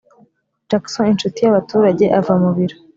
[0.69, 2.75] jackson, 'inshuti y'abaturage,' ava mu biro